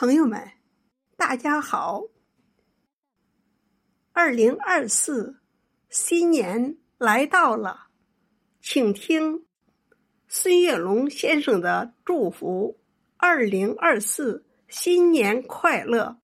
[0.00, 0.52] 朋友们，
[1.18, 2.04] 大家好！
[4.14, 5.42] 二零二四
[5.90, 7.88] 新年来到了，
[8.62, 9.44] 请听
[10.26, 12.80] 孙月龙先生的祝福：
[13.18, 16.18] 二零二四新年快乐！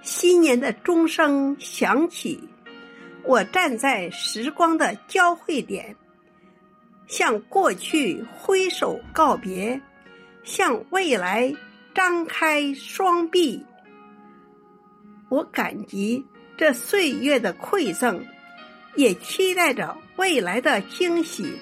[0.00, 2.48] 新年的钟声响起，
[3.22, 5.94] 我站在时光的交汇点。
[7.08, 9.80] 向过去挥手告别，
[10.44, 11.52] 向未来
[11.94, 13.64] 张开双臂。
[15.30, 16.24] 我感激
[16.56, 18.24] 这岁月的馈赠，
[18.94, 21.58] 也期待着未来的惊喜。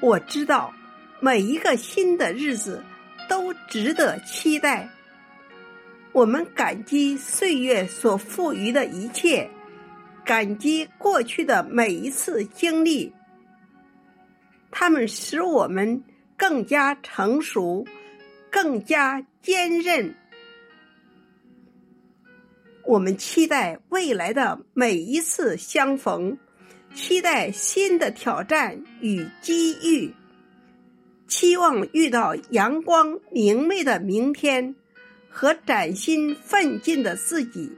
[0.00, 0.72] 我知道
[1.20, 2.84] 每一个新的日子
[3.28, 4.88] 都值得期待。
[6.12, 9.50] 我们感激岁月所赋予的一切，
[10.24, 13.12] 感激过去的每一次经历。
[14.76, 16.02] 他们使我们
[16.36, 17.86] 更加成熟，
[18.50, 20.12] 更加坚韧。
[22.84, 26.36] 我们期待未来的每一次相逢，
[26.92, 30.12] 期待新的挑战与机遇，
[31.28, 34.74] 期望遇到阳光明媚的明天
[35.30, 37.70] 和崭新奋进的自己。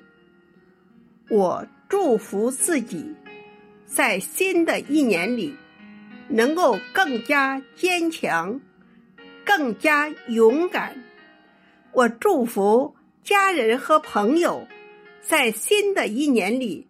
[1.28, 3.14] 我祝福自己，
[3.84, 5.54] 在新的一年里。
[6.28, 8.60] 能够更加坚强，
[9.44, 10.96] 更加勇敢。
[11.92, 14.66] 我祝福家人和朋友
[15.22, 16.86] 在新的一年里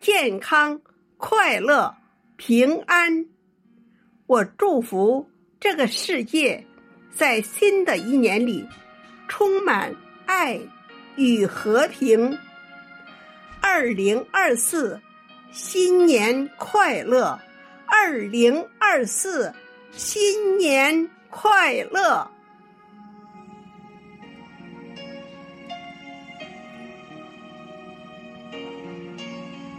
[0.00, 0.80] 健康、
[1.16, 1.94] 快乐、
[2.36, 3.26] 平安。
[4.26, 5.28] 我祝福
[5.60, 6.64] 这个世界
[7.10, 8.66] 在新的一年里
[9.28, 10.58] 充满爱
[11.16, 12.38] 与和平。
[13.60, 15.00] 二零二四，
[15.52, 17.38] 新年快乐！
[18.04, 19.54] 二零二四，
[19.92, 22.28] 新年快乐！